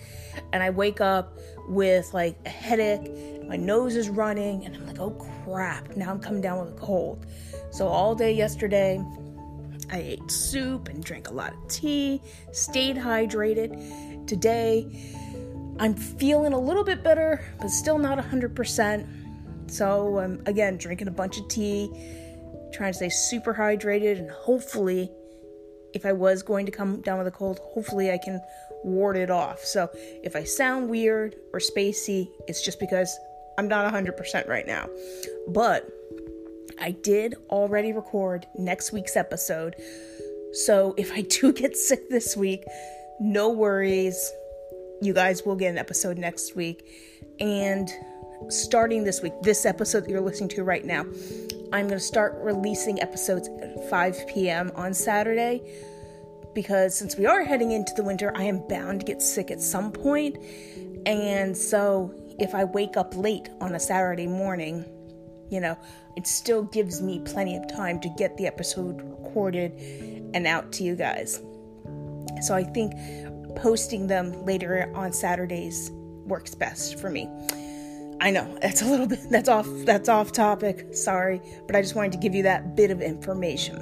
And 0.52 0.60
I 0.62 0.70
wake 0.70 1.00
up 1.00 1.38
with 1.68 2.12
like 2.12 2.36
a 2.44 2.48
headache, 2.48 3.08
my 3.46 3.56
nose 3.56 3.94
is 3.94 4.08
running, 4.08 4.64
and 4.64 4.74
I'm 4.74 4.86
like, 4.86 4.98
oh 4.98 5.10
crap, 5.44 5.96
now 5.96 6.10
I'm 6.10 6.18
coming 6.18 6.40
down 6.40 6.64
with 6.64 6.76
a 6.76 6.80
cold. 6.80 7.26
So 7.70 7.86
all 7.86 8.14
day 8.16 8.32
yesterday, 8.32 9.00
I 9.92 9.98
ate 9.98 10.30
soup 10.30 10.88
and 10.88 11.04
drank 11.04 11.28
a 11.28 11.32
lot 11.32 11.52
of 11.52 11.68
tea, 11.68 12.22
stayed 12.50 12.96
hydrated. 12.96 14.26
Today, 14.26 14.88
I'm 15.78 15.94
feeling 15.94 16.54
a 16.54 16.58
little 16.58 16.82
bit 16.82 17.04
better, 17.04 17.44
but 17.60 17.68
still 17.68 17.98
not 17.98 18.18
100%. 18.18 19.06
So 19.70 20.18
I'm 20.18 20.42
again 20.46 20.78
drinking 20.78 21.08
a 21.08 21.12
bunch 21.12 21.38
of 21.38 21.46
tea, 21.48 21.90
trying 22.72 22.92
to 22.92 22.96
stay 22.96 23.10
super 23.10 23.52
hydrated, 23.54 24.18
and 24.18 24.30
hopefully, 24.30 25.10
if 25.92 26.06
I 26.06 26.12
was 26.12 26.42
going 26.42 26.64
to 26.66 26.72
come 26.72 27.02
down 27.02 27.18
with 27.18 27.26
a 27.26 27.30
cold, 27.30 27.60
hopefully 27.62 28.10
I 28.10 28.18
can 28.18 28.40
ward 28.84 29.16
it 29.16 29.30
off. 29.30 29.60
So 29.60 29.90
if 30.22 30.34
I 30.34 30.44
sound 30.44 30.88
weird 30.88 31.36
or 31.52 31.60
spacey, 31.60 32.28
it's 32.48 32.62
just 32.64 32.80
because 32.80 33.14
I'm 33.58 33.68
not 33.68 33.92
100% 33.92 34.48
right 34.48 34.66
now. 34.66 34.88
But 35.48 35.86
I 36.82 36.90
did 36.90 37.36
already 37.48 37.92
record 37.92 38.46
next 38.58 38.92
week's 38.92 39.16
episode. 39.16 39.76
So 40.52 40.94
if 40.98 41.12
I 41.12 41.20
do 41.22 41.52
get 41.62 41.76
sick 41.76 42.10
this 42.10 42.36
week, 42.36 42.64
no 43.20 43.50
worries. 43.50 44.32
You 45.00 45.14
guys 45.14 45.44
will 45.44 45.56
get 45.56 45.70
an 45.70 45.78
episode 45.78 46.18
next 46.18 46.56
week. 46.56 46.84
And 47.38 47.88
starting 48.48 49.04
this 49.04 49.22
week, 49.22 49.32
this 49.42 49.64
episode 49.64 50.04
that 50.04 50.10
you're 50.10 50.20
listening 50.20 50.48
to 50.50 50.64
right 50.64 50.84
now, 50.84 51.04
I'm 51.72 51.86
going 51.86 51.90
to 51.90 52.00
start 52.00 52.34
releasing 52.38 53.00
episodes 53.00 53.48
at 53.62 53.88
5 53.88 54.26
p.m. 54.26 54.72
on 54.74 54.92
Saturday 54.92 55.62
because 56.52 56.98
since 56.98 57.16
we 57.16 57.26
are 57.26 57.44
heading 57.44 57.70
into 57.70 57.94
the 57.94 58.02
winter, 58.02 58.32
I 58.36 58.42
am 58.42 58.66
bound 58.68 59.00
to 59.00 59.06
get 59.06 59.22
sick 59.22 59.50
at 59.50 59.60
some 59.60 59.92
point. 59.92 60.36
And 61.06 61.56
so 61.56 62.12
if 62.40 62.54
I 62.54 62.64
wake 62.64 62.96
up 62.96 63.16
late 63.16 63.48
on 63.60 63.74
a 63.74 63.80
Saturday 63.80 64.26
morning, 64.26 64.84
you 65.52 65.60
know, 65.60 65.76
it 66.16 66.26
still 66.26 66.62
gives 66.62 67.02
me 67.02 67.20
plenty 67.26 67.56
of 67.56 67.68
time 67.68 68.00
to 68.00 68.08
get 68.08 68.36
the 68.38 68.46
episode 68.46 69.02
recorded 69.02 69.72
and 70.32 70.46
out 70.46 70.72
to 70.72 70.82
you 70.82 70.96
guys. 70.96 71.40
So 72.40 72.54
I 72.54 72.64
think 72.64 72.94
posting 73.56 74.06
them 74.06 74.44
later 74.46 74.90
on 74.94 75.12
Saturdays 75.12 75.90
works 76.24 76.54
best 76.54 76.98
for 76.98 77.10
me. 77.10 77.28
I 78.20 78.30
know 78.30 78.58
that's 78.62 78.80
a 78.80 78.86
little 78.86 79.06
bit 79.06 79.28
that's 79.30 79.48
off 79.48 79.68
that's 79.84 80.08
off 80.08 80.32
topic. 80.32 80.94
Sorry, 80.94 81.42
but 81.66 81.76
I 81.76 81.82
just 81.82 81.94
wanted 81.94 82.12
to 82.12 82.18
give 82.18 82.34
you 82.34 82.44
that 82.44 82.74
bit 82.74 82.90
of 82.90 83.02
information. 83.02 83.76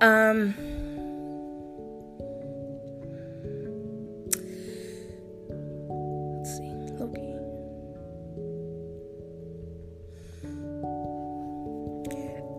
Um 0.00 0.54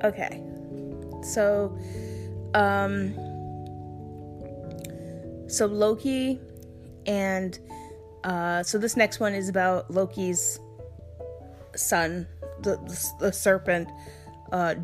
Okay. 0.06 0.44
So, 1.24 1.76
um, 2.54 3.16
so 5.50 5.66
Loki 5.66 6.40
and 7.08 7.58
uh, 8.24 8.62
so 8.62 8.78
this 8.78 8.96
next 8.96 9.20
one 9.20 9.34
is 9.34 9.50
about 9.50 9.90
Loki's 9.90 10.60
son, 11.76 12.28
the 12.62 12.78
the, 12.78 13.12
the 13.20 13.34
serpent, 13.34 13.90
uh, 14.52 14.76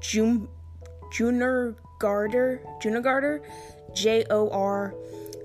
Jun 0.00 0.48
Garter, 2.00 2.60
Garter, 2.82 3.42
J 3.94 4.24
O 4.30 4.50
R 4.50 4.94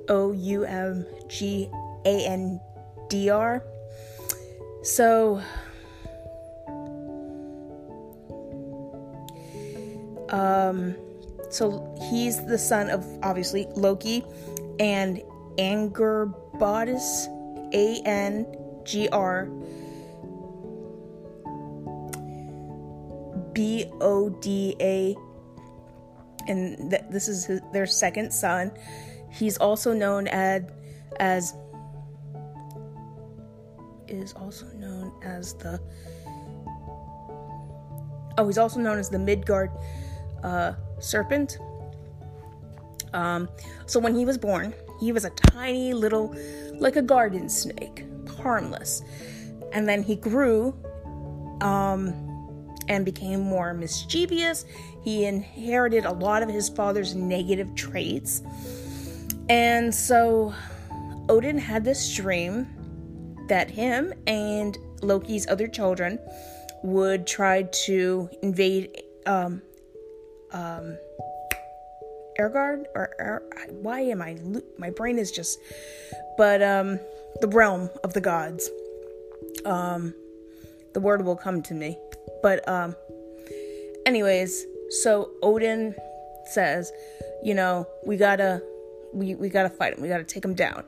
O 0.07 0.31
U 0.31 0.63
M 0.65 1.05
G 1.27 1.69
A 2.05 2.25
N 2.25 2.59
D 3.09 3.29
R. 3.29 3.63
So 4.81 5.41
Um, 10.29 10.95
so 11.49 11.95
he's 12.09 12.45
the 12.45 12.57
son 12.57 12.89
of 12.89 13.05
obviously 13.23 13.67
Loki 13.75 14.23
and 14.79 15.21
Angrbodas, 15.57 17.27
A 17.73 18.01
N 18.05 18.45
G 18.83 19.09
R 19.09 19.49
B 23.53 23.85
O 23.99 24.29
D 24.29 24.75
A, 24.79 25.15
and 26.47 26.91
th- 26.91 27.03
this 27.09 27.27
is 27.27 27.45
his, 27.45 27.61
their 27.73 27.87
second 27.87 28.31
son. 28.31 28.71
He's 29.31 29.57
also 29.57 29.93
known 29.93 30.27
as 30.27 30.63
as 31.19 31.55
is 34.07 34.33
also 34.33 34.65
known 34.77 35.11
as 35.23 35.53
the 35.55 35.79
oh 38.37 38.47
he's 38.47 38.57
also 38.57 38.79
known 38.79 38.97
as 38.97 39.09
the 39.09 39.19
Midgard 39.19 39.71
uh, 40.43 40.73
serpent. 40.99 41.57
Um, 43.13 43.49
so 43.85 43.99
when 43.99 44.15
he 44.15 44.25
was 44.25 44.37
born, 44.37 44.73
he 44.99 45.11
was 45.11 45.25
a 45.25 45.29
tiny 45.29 45.93
little, 45.93 46.35
like 46.75 46.95
a 46.95 47.01
garden 47.01 47.49
snake, 47.49 48.05
harmless. 48.41 49.01
And 49.71 49.87
then 49.87 50.03
he 50.03 50.15
grew 50.15 50.75
um, 51.61 52.13
and 52.87 53.05
became 53.05 53.41
more 53.41 53.73
mischievous. 53.73 54.65
He 55.03 55.25
inherited 55.25 56.05
a 56.05 56.11
lot 56.11 56.43
of 56.43 56.49
his 56.49 56.69
father's 56.69 57.15
negative 57.15 57.73
traits. 57.75 58.41
And 59.49 59.93
so 59.93 60.53
Odin 61.29 61.57
had 61.57 61.83
this 61.83 62.15
dream 62.15 62.67
that 63.47 63.69
him 63.69 64.13
and 64.27 64.77
Loki's 65.01 65.47
other 65.47 65.67
children 65.67 66.19
would 66.83 67.25
try 67.25 67.63
to 67.63 68.29
invade 68.41 69.03
um, 69.25 69.61
um 70.51 70.97
Ergard 72.39 72.85
or 72.95 73.09
er, 73.19 73.43
why 73.81 74.01
am 74.01 74.21
I 74.21 74.37
my 74.77 74.89
brain 74.89 75.19
is 75.19 75.31
just 75.31 75.59
but 76.37 76.61
um 76.61 76.99
the 77.41 77.47
realm 77.47 77.89
of 78.03 78.13
the 78.13 78.21
gods. 78.21 78.69
Um 79.65 80.13
the 80.93 80.99
word 80.99 81.23
will 81.25 81.35
come 81.35 81.61
to 81.63 81.73
me. 81.73 81.97
But 82.41 82.67
um 82.67 82.95
anyways, 84.05 84.65
so 85.01 85.31
Odin 85.41 85.95
says, 86.45 86.91
you 87.43 87.53
know, 87.53 87.87
we 88.05 88.17
gotta 88.17 88.61
we 89.13 89.35
we 89.35 89.49
gotta 89.49 89.69
fight 89.69 89.93
him. 89.93 90.01
We 90.01 90.07
gotta 90.07 90.23
take 90.23 90.43
him 90.43 90.55
down. 90.55 90.83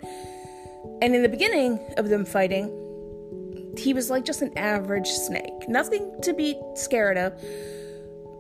And 1.01 1.15
in 1.15 1.22
the 1.22 1.30
beginning 1.30 1.80
of 1.98 2.10
them 2.10 2.25
fighting, 2.25 2.70
he 3.77 3.94
was 3.94 4.10
like 4.10 4.25
just 4.25 4.41
an 4.41 4.58
average 4.58 5.08
snake, 5.08 5.68
nothing 5.68 6.20
to 6.22 6.34
be 6.34 6.60
scared 6.75 7.18
of. 7.18 7.34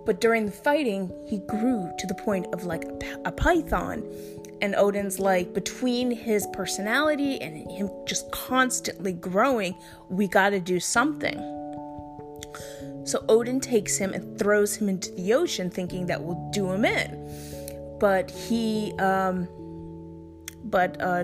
But 0.05 0.19
during 0.19 0.45
the 0.45 0.51
fighting, 0.51 1.11
he 1.27 1.39
grew 1.39 1.91
to 1.97 2.07
the 2.07 2.15
point 2.15 2.47
of 2.53 2.63
like 2.63 2.85
a, 2.85 2.99
a 3.25 3.31
python. 3.31 4.03
And 4.61 4.75
Odin's 4.75 5.19
like, 5.19 5.53
between 5.53 6.11
his 6.11 6.47
personality 6.53 7.41
and 7.41 7.69
him 7.69 7.89
just 8.05 8.31
constantly 8.31 9.13
growing, 9.13 9.75
we 10.09 10.27
gotta 10.27 10.59
do 10.59 10.79
something. 10.79 11.39
So 13.03 13.25
Odin 13.27 13.59
takes 13.59 13.97
him 13.97 14.13
and 14.13 14.37
throws 14.37 14.75
him 14.75 14.87
into 14.87 15.11
the 15.13 15.33
ocean, 15.33 15.69
thinking 15.69 16.05
that 16.07 16.23
will 16.23 16.51
do 16.53 16.71
him 16.71 16.85
in. 16.85 17.97
But 17.99 18.29
he, 18.29 18.93
um, 18.99 19.47
but 20.65 21.01
uh, 21.01 21.23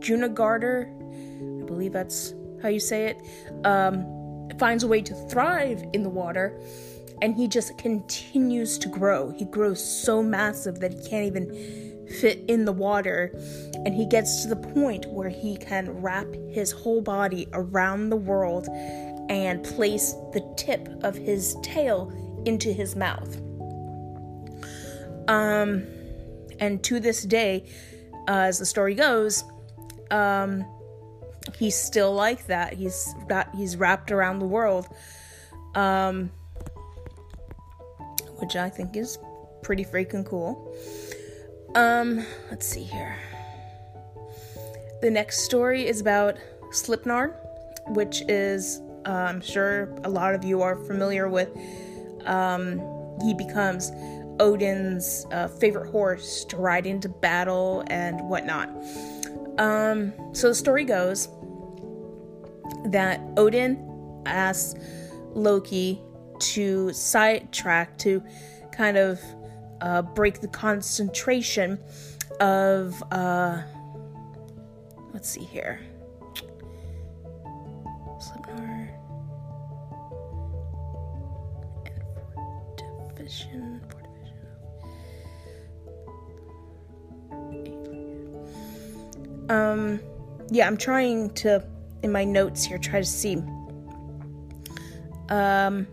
Junagarder, 0.00 1.62
I 1.62 1.66
believe 1.66 1.92
that's 1.92 2.34
how 2.62 2.68
you 2.68 2.80
say 2.80 3.06
it, 3.06 3.64
um, 3.64 4.48
finds 4.58 4.82
a 4.82 4.88
way 4.88 5.00
to 5.02 5.14
thrive 5.28 5.84
in 5.92 6.02
the 6.02 6.08
water 6.08 6.58
and 7.22 7.34
he 7.34 7.48
just 7.48 7.76
continues 7.78 8.78
to 8.78 8.88
grow. 8.88 9.30
He 9.30 9.44
grows 9.44 9.82
so 9.82 10.22
massive 10.22 10.80
that 10.80 10.92
he 10.92 11.08
can't 11.08 11.26
even 11.26 12.06
fit 12.20 12.44
in 12.48 12.64
the 12.64 12.72
water. 12.72 13.32
And 13.84 13.94
he 13.94 14.06
gets 14.06 14.42
to 14.42 14.48
the 14.48 14.56
point 14.56 15.06
where 15.06 15.28
he 15.28 15.56
can 15.56 15.90
wrap 16.02 16.26
his 16.50 16.70
whole 16.70 17.00
body 17.00 17.46
around 17.52 18.10
the 18.10 18.16
world 18.16 18.68
and 19.28 19.64
place 19.64 20.12
the 20.32 20.54
tip 20.56 20.88
of 21.02 21.16
his 21.16 21.56
tail 21.62 22.12
into 22.44 22.72
his 22.72 22.94
mouth. 22.94 23.36
Um, 25.28 25.86
and 26.60 26.82
to 26.84 27.00
this 27.00 27.22
day, 27.22 27.64
uh, 28.28 28.48
as 28.48 28.58
the 28.58 28.66
story 28.66 28.94
goes, 28.94 29.44
um, 30.10 30.64
he's 31.58 31.76
still 31.76 32.14
like 32.14 32.46
that. 32.46 32.74
He's 32.74 33.14
got 33.28 33.54
he's 33.54 33.76
wrapped 33.76 34.12
around 34.12 34.38
the 34.38 34.46
world. 34.46 34.88
Um, 35.74 36.30
which 38.38 38.56
I 38.56 38.68
think 38.68 38.96
is 38.96 39.18
pretty 39.62 39.84
freaking 39.84 40.24
cool. 40.24 40.74
Um, 41.74 42.24
let's 42.50 42.66
see 42.66 42.82
here. 42.82 43.16
The 45.00 45.10
next 45.10 45.40
story 45.40 45.86
is 45.86 46.00
about 46.00 46.36
Sleipnir, 46.70 47.34
which 47.88 48.22
is, 48.28 48.80
uh, 49.06 49.10
I'm 49.10 49.40
sure 49.40 49.94
a 50.04 50.08
lot 50.08 50.34
of 50.34 50.44
you 50.44 50.62
are 50.62 50.76
familiar 50.76 51.28
with. 51.28 51.50
Um, 52.24 52.80
he 53.22 53.34
becomes 53.34 53.90
Odin's 54.40 55.26
uh, 55.30 55.48
favorite 55.48 55.90
horse 55.90 56.44
to 56.46 56.56
ride 56.56 56.86
into 56.86 57.08
battle 57.08 57.84
and 57.88 58.20
whatnot. 58.28 58.68
Um, 59.58 60.12
so 60.32 60.48
the 60.48 60.54
story 60.54 60.84
goes 60.84 61.28
that 62.86 63.20
Odin 63.36 64.22
asks 64.26 64.74
Loki 65.34 66.00
to 66.38 66.92
sidetrack 66.92 67.96
to 67.98 68.22
kind 68.72 68.96
of 68.96 69.20
uh, 69.80 70.02
break 70.02 70.40
the 70.40 70.48
concentration 70.48 71.78
of 72.40 73.02
uh, 73.12 73.62
let's 75.12 75.28
see 75.28 75.44
here. 75.44 75.80
Sleipnir 78.18 78.88
and 82.36 82.82
division 83.16 83.80
um 89.50 90.00
yeah 90.50 90.66
i'm 90.66 90.76
trying 90.76 91.28
to 91.34 91.62
in 92.02 92.10
my 92.10 92.24
notes 92.24 92.64
here 92.64 92.78
try 92.78 93.00
to 93.00 93.06
see. 93.06 93.36
Um 95.28 95.86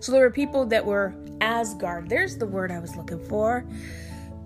so 0.00 0.12
there 0.12 0.22
were 0.22 0.30
people 0.30 0.66
that 0.66 0.84
were 0.84 1.14
Asgard. 1.40 2.08
There's 2.08 2.36
the 2.36 2.46
word 2.46 2.70
I 2.70 2.78
was 2.78 2.96
looking 2.96 3.24
for. 3.26 3.64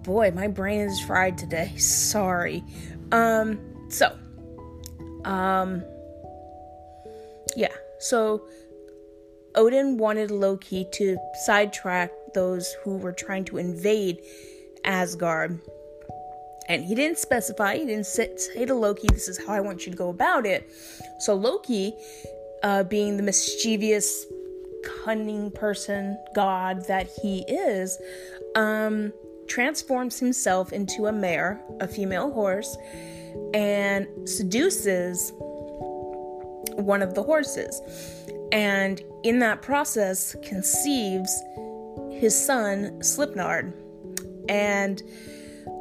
Boy, 0.03 0.31
my 0.33 0.49
brain 0.49 0.81
is 0.81 1.01
fried 1.01 1.39
today. 1.39 1.77
Sorry. 1.77 2.65
Um 3.13 3.61
so 3.89 4.17
um 5.25 5.85
yeah. 7.57 7.75
So 7.99 8.47
Odin 9.55 9.99
wanted 9.99 10.31
Loki 10.31 10.87
to 10.93 11.19
sidetrack 11.45 12.11
those 12.35 12.75
who 12.83 12.97
were 12.97 13.13
trying 13.13 13.45
to 13.47 13.59
invade 13.59 14.21
Asgard. 14.85 15.61
And 16.69 16.85
he 16.85 16.95
didn't 16.95 17.19
specify, 17.19 17.77
he 17.77 17.85
didn't 17.85 18.07
say, 18.07 18.35
to 18.65 18.75
Loki, 18.75 19.09
this 19.09 19.29
is 19.29 19.45
how 19.45 19.53
I 19.53 19.61
want 19.61 19.85
you 19.85 19.93
to 19.93 19.99
go 19.99 20.09
about 20.09 20.47
it. 20.47 20.71
So 21.19 21.35
Loki, 21.35 21.95
uh, 22.63 22.85
being 22.85 23.17
the 23.17 23.23
mischievous 23.23 24.25
cunning 24.83 25.51
person, 25.51 26.19
God 26.35 26.87
that 26.87 27.09
he 27.23 27.45
is, 27.49 27.99
um, 28.55 29.13
transforms 29.47 30.19
himself 30.19 30.73
into 30.73 31.07
a 31.07 31.13
mare, 31.13 31.61
a 31.81 31.89
female 31.89 32.31
horse, 32.31 32.77
and 33.55 34.07
seduces 34.29 35.33
one 36.77 37.03
of 37.03 37.15
the 37.15 37.23
horses. 37.23 37.83
And 38.53 39.01
in 39.23 39.39
that 39.41 39.63
process, 39.63 40.37
conceives 40.43 41.43
his 42.11 42.39
son, 42.39 43.01
Slipnard. 43.03 43.73
And, 44.49 45.03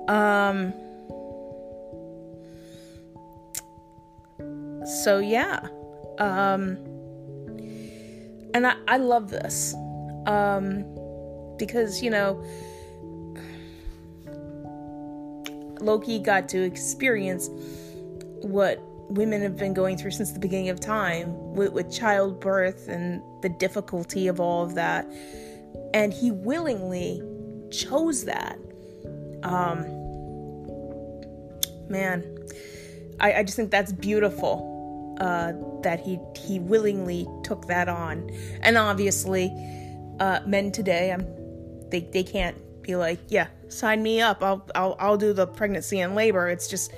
um, 0.07 0.73
so 5.03 5.19
yeah, 5.19 5.67
um, 6.19 6.77
and 8.53 8.67
I, 8.67 8.75
I 8.87 8.97
love 8.97 9.29
this 9.29 9.73
um, 10.25 10.85
because 11.57 12.01
you 12.01 12.09
know 12.09 12.43
Loki 15.79 16.19
got 16.19 16.49
to 16.49 16.61
experience 16.61 17.49
what 18.41 18.81
women 19.09 19.41
have 19.41 19.57
been 19.57 19.73
going 19.73 19.97
through 19.97 20.11
since 20.11 20.31
the 20.31 20.39
beginning 20.39 20.69
of 20.69 20.79
time 20.79 21.53
with, 21.53 21.73
with 21.73 21.91
childbirth 21.91 22.87
and 22.87 23.21
the 23.41 23.49
difficulty 23.49 24.27
of 24.27 24.39
all 24.39 24.63
of 24.63 24.75
that, 24.75 25.05
and 25.93 26.13
he 26.13 26.31
willingly 26.31 27.21
chose 27.71 28.25
that. 28.25 28.57
Um, 29.43 29.85
man, 31.89 32.23
I, 33.19 33.33
I 33.33 33.43
just 33.43 33.55
think 33.55 33.71
that's 33.71 33.91
beautiful 33.91 34.70
uh, 35.19 35.53
that 35.81 35.99
he 35.99 36.19
he 36.35 36.59
willingly 36.59 37.27
took 37.43 37.67
that 37.67 37.89
on. 37.89 38.29
And 38.61 38.77
obviously, 38.77 39.51
uh, 40.19 40.39
men 40.45 40.71
today, 40.71 41.11
I'm 41.11 41.27
they 41.89 42.01
they 42.11 42.23
can't 42.23 42.57
be 42.81 42.95
like, 42.95 43.19
yeah, 43.27 43.47
sign 43.67 44.01
me 44.01 44.21
up. 44.21 44.43
I'll 44.43 44.67
I'll 44.75 44.95
I'll 44.99 45.17
do 45.17 45.33
the 45.33 45.47
pregnancy 45.47 45.99
and 45.99 46.15
labor. 46.15 46.49
It's 46.49 46.67
just 46.67 46.93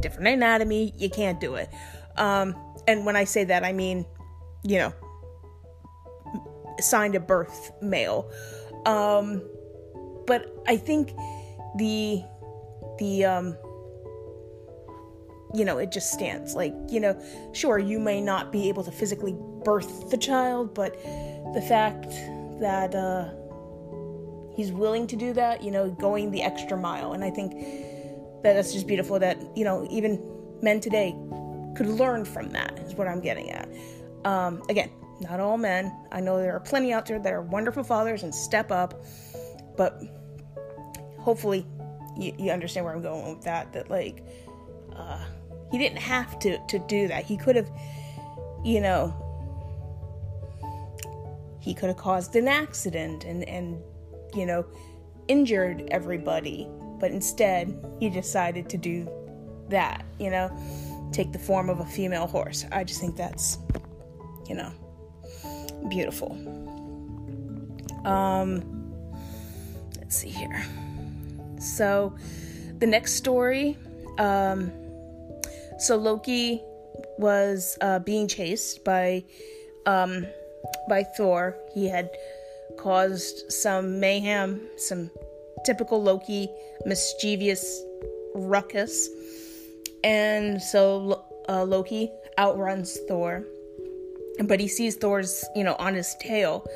different 0.00 0.28
anatomy. 0.28 0.92
You 0.96 1.10
can't 1.10 1.40
do 1.40 1.56
it. 1.56 1.68
Um, 2.16 2.54
and 2.86 3.04
when 3.04 3.16
I 3.16 3.24
say 3.24 3.44
that, 3.44 3.64
I 3.64 3.72
mean, 3.72 4.06
you 4.62 4.78
know, 4.78 4.92
signed 6.80 7.14
a 7.14 7.20
birth 7.20 7.72
male. 7.82 8.30
Um, 8.86 9.42
but 10.26 10.52
I 10.66 10.76
think 10.76 11.12
the 11.76 12.22
the 12.98 13.24
um 13.24 13.56
you 15.56 15.64
know, 15.64 15.78
it 15.78 15.90
just 15.90 16.12
stands. 16.12 16.54
Like, 16.54 16.74
you 16.88 17.00
know, 17.00 17.18
sure, 17.52 17.78
you 17.78 17.98
may 17.98 18.20
not 18.20 18.52
be 18.52 18.68
able 18.68 18.84
to 18.84 18.90
physically 18.90 19.34
birth 19.64 20.10
the 20.10 20.18
child, 20.18 20.74
but 20.74 20.92
the 21.54 21.64
fact 21.66 22.10
that 22.60 22.94
uh, 22.94 23.30
he's 24.54 24.70
willing 24.70 25.06
to 25.06 25.16
do 25.16 25.32
that, 25.32 25.62
you 25.62 25.70
know, 25.70 25.90
going 25.90 26.30
the 26.30 26.42
extra 26.42 26.76
mile. 26.76 27.14
And 27.14 27.24
I 27.24 27.30
think 27.30 27.52
that 28.42 28.52
that's 28.52 28.74
just 28.74 28.86
beautiful 28.86 29.18
that, 29.18 29.38
you 29.56 29.64
know, 29.64 29.86
even 29.90 30.20
men 30.60 30.78
today 30.78 31.16
could 31.74 31.86
learn 31.86 32.26
from 32.26 32.50
that, 32.50 32.78
is 32.80 32.94
what 32.94 33.08
I'm 33.08 33.22
getting 33.22 33.50
at. 33.50 33.68
Um, 34.26 34.62
again, 34.68 34.90
not 35.20 35.40
all 35.40 35.56
men. 35.56 35.90
I 36.12 36.20
know 36.20 36.36
there 36.38 36.54
are 36.54 36.60
plenty 36.60 36.92
out 36.92 37.06
there 37.06 37.18
that 37.18 37.32
are 37.32 37.42
wonderful 37.42 37.82
fathers 37.82 38.24
and 38.24 38.34
step 38.34 38.70
up, 38.70 39.02
but 39.78 40.02
hopefully 41.18 41.66
you, 42.18 42.34
you 42.38 42.50
understand 42.50 42.84
where 42.84 42.94
I'm 42.94 43.02
going 43.02 43.34
with 43.34 43.44
that. 43.44 43.72
That, 43.72 43.90
like, 43.90 44.22
uh, 44.94 45.24
he 45.70 45.78
didn't 45.78 45.98
have 45.98 46.38
to 46.40 46.58
to 46.66 46.78
do 46.78 47.08
that. 47.08 47.24
He 47.24 47.36
could 47.36 47.56
have, 47.56 47.70
you 48.64 48.80
know, 48.80 49.14
he 51.60 51.74
could 51.74 51.88
have 51.88 51.96
caused 51.96 52.36
an 52.36 52.48
accident 52.48 53.24
and 53.24 53.48
and 53.48 53.82
you 54.34 54.46
know, 54.46 54.64
injured 55.28 55.88
everybody, 55.90 56.68
but 57.00 57.10
instead 57.10 57.76
he 57.98 58.08
decided 58.10 58.68
to 58.70 58.76
do 58.76 59.08
that, 59.68 60.04
you 60.18 60.30
know, 60.30 60.56
take 61.12 61.32
the 61.32 61.38
form 61.38 61.68
of 61.68 61.80
a 61.80 61.84
female 61.84 62.26
horse. 62.26 62.64
I 62.70 62.84
just 62.84 63.00
think 63.00 63.16
that's 63.16 63.58
you 64.48 64.54
know, 64.54 64.70
beautiful. 65.88 66.32
Um 68.04 68.62
let's 69.98 70.16
see 70.16 70.28
here. 70.28 70.64
So 71.58 72.14
the 72.78 72.86
next 72.86 73.14
story 73.14 73.76
um 74.18 74.70
so 75.78 75.96
Loki 75.96 76.62
was 77.18 77.76
uh, 77.80 77.98
being 77.98 78.28
chased 78.28 78.84
by 78.84 79.24
um, 79.86 80.26
by 80.88 81.02
Thor. 81.02 81.56
He 81.72 81.88
had 81.88 82.10
caused 82.78 83.50
some 83.50 84.00
mayhem, 84.00 84.68
some 84.76 85.10
typical 85.64 86.02
Loki 86.02 86.48
mischievous 86.84 87.82
ruckus, 88.34 89.08
and 90.04 90.60
so 90.62 91.24
uh, 91.48 91.64
Loki 91.64 92.10
outruns 92.38 92.98
Thor. 93.08 93.44
But 94.44 94.60
he 94.60 94.68
sees 94.68 94.96
Thor's, 94.96 95.44
you 95.54 95.64
know, 95.64 95.76
on 95.78 95.94
his 95.94 96.14
tail, 96.20 96.66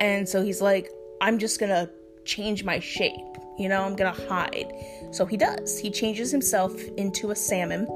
and 0.00 0.28
so 0.28 0.42
he's 0.42 0.62
like, 0.62 0.90
"I'm 1.20 1.38
just 1.38 1.60
gonna 1.60 1.90
change 2.24 2.64
my 2.64 2.80
shape." 2.80 3.12
You 3.58 3.68
know, 3.70 3.82
I'm 3.82 3.96
gonna 3.96 4.10
hide. 4.28 4.72
So 5.12 5.24
he 5.24 5.36
does. 5.36 5.78
He 5.78 5.90
changes 5.90 6.30
himself 6.30 6.74
into 6.96 7.30
a 7.30 7.36
salmon 7.36 7.86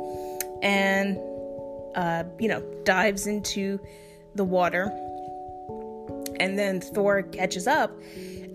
and, 0.62 1.18
uh, 1.94 2.24
you 2.38 2.48
know, 2.48 2.60
dives 2.84 3.26
into 3.26 3.80
the 4.34 4.44
water. 4.44 4.90
And 6.38 6.58
then 6.58 6.80
Thor 6.80 7.22
catches 7.22 7.66
up 7.66 7.92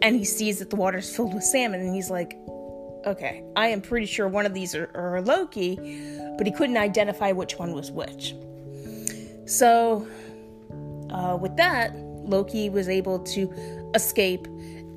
and 0.02 0.16
he 0.16 0.26
sees 0.26 0.60
that 0.60 0.70
the 0.70 0.76
water 0.76 0.98
is 0.98 1.16
filled 1.16 1.34
with 1.34 1.44
salmon. 1.44 1.82
And 1.82 1.94
he's 1.94 2.10
like, 2.10 2.38
okay, 3.06 3.44
I 3.56 3.68
am 3.68 3.82
pretty 3.82 4.06
sure 4.08 4.28
one 4.28 4.46
of 4.46 4.54
these 4.54 4.76
are, 4.76 4.90
are 4.96 5.22
Loki, 5.22 5.76
but 6.38 6.46
he 6.46 6.52
couldn't 6.52 6.78
identify 6.78 7.32
which 7.32 7.58
one 7.58 7.74
was 7.74 7.92
which. 7.92 8.36
So, 9.46 10.08
uh, 11.12 11.38
with 11.40 11.56
that, 11.58 11.96
Loki 11.96 12.70
was 12.70 12.90
able 12.90 13.20
to 13.20 13.54
escape 13.94 14.48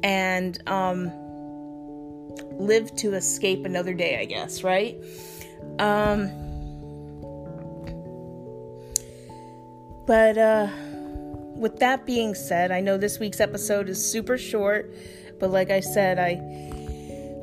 and 0.03 0.59
um, 0.69 1.13
live 2.59 2.95
to 2.97 3.15
escape 3.15 3.65
another 3.67 3.93
day, 3.93 4.19
I 4.19 4.25
guess, 4.25 4.63
right? 4.63 4.97
Um, 5.79 6.31
but 10.09 10.39
uh, 10.39 10.69
with 11.55 11.79
that 11.81 12.07
being 12.07 12.35
said, 12.35 12.73
I 12.73 12.81
know 12.81 12.97
this 12.97 13.19
week's 13.19 13.41
episode 13.41 13.91
is 13.91 14.03
super 14.03 14.39
short, 14.39 14.91
but 15.39 15.51
like 15.51 15.71
I 15.71 15.81
said, 15.81 16.19
I 16.19 16.33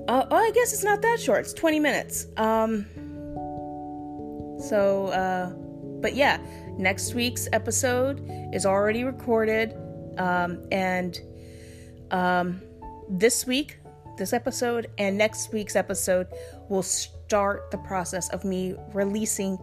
uh, 0.07 0.25
well, 0.31 0.43
I 0.43 0.51
guess 0.51 0.73
it's 0.73 0.83
not 0.83 1.03
that 1.03 1.19
short. 1.19 1.41
It's 1.41 1.53
20 1.53 1.79
minutes. 1.79 2.25
Um, 2.37 2.87
so, 4.59 5.07
uh, 5.07 5.51
but 6.01 6.15
yeah, 6.15 6.39
next 6.75 7.13
week's 7.13 7.47
episode 7.53 8.27
is 8.51 8.65
already 8.65 9.03
recorded, 9.03 9.75
um, 10.17 10.65
and 10.71 11.19
um, 12.09 12.61
this 13.07 13.45
week, 13.45 13.77
this 14.17 14.33
episode, 14.33 14.87
and 14.97 15.19
next 15.19 15.53
week's 15.53 15.75
episode 15.75 16.27
will 16.69 16.83
start 16.83 17.69
the 17.69 17.77
process 17.77 18.27
of 18.29 18.43
me 18.43 18.73
releasing 18.91 19.59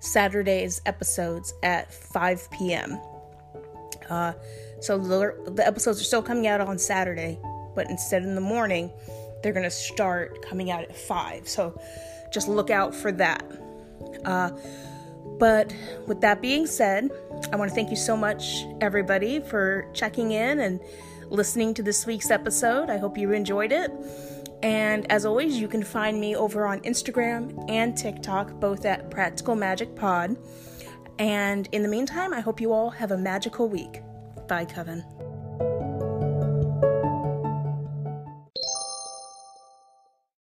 Saturday's 0.00 0.80
episodes 0.86 1.52
at 1.62 1.92
5 1.92 2.50
p.m. 2.50 3.00
Uh, 4.08 4.32
so 4.80 4.98
the, 4.98 5.52
the 5.52 5.66
episodes 5.66 6.00
are 6.00 6.04
still 6.04 6.22
coming 6.22 6.46
out 6.46 6.60
on 6.60 6.78
Saturday, 6.78 7.38
but 7.74 7.88
instead 7.90 8.22
in 8.22 8.34
the 8.34 8.40
morning, 8.40 8.90
they're 9.42 9.52
going 9.52 9.64
to 9.64 9.70
start 9.70 10.42
coming 10.42 10.70
out 10.70 10.82
at 10.82 10.96
5. 10.96 11.48
So 11.48 11.80
just 12.32 12.48
look 12.48 12.70
out 12.70 12.94
for 12.94 13.12
that. 13.12 13.44
Uh, 14.24 14.50
but 15.38 15.74
with 16.06 16.20
that 16.20 16.40
being 16.42 16.66
said, 16.66 17.10
I 17.52 17.56
want 17.56 17.70
to 17.70 17.74
thank 17.74 17.90
you 17.90 17.96
so 17.96 18.16
much, 18.16 18.64
everybody, 18.80 19.40
for 19.40 19.86
checking 19.94 20.32
in 20.32 20.60
and 20.60 20.80
listening 21.28 21.74
to 21.74 21.82
this 21.82 22.06
week's 22.06 22.30
episode. 22.30 22.90
I 22.90 22.98
hope 22.98 23.16
you 23.16 23.32
enjoyed 23.32 23.72
it. 23.72 23.90
And 24.62 25.10
as 25.10 25.24
always, 25.24 25.60
you 25.60 25.68
can 25.68 25.82
find 25.82 26.20
me 26.20 26.34
over 26.34 26.66
on 26.66 26.80
Instagram 26.80 27.70
and 27.70 27.96
TikTok, 27.96 28.58
both 28.60 28.84
at 28.84 29.10
Practical 29.10 29.54
Magic 29.54 29.94
Pod. 29.94 30.36
And 31.18 31.68
in 31.72 31.82
the 31.82 31.88
meantime, 31.88 32.32
I 32.32 32.40
hope 32.40 32.60
you 32.60 32.72
all 32.72 32.90
have 32.90 33.10
a 33.10 33.18
magical 33.18 33.68
week. 33.68 34.02
Bye, 34.48 34.64
Coven. 34.64 35.04